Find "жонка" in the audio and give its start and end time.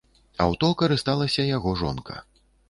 1.83-2.19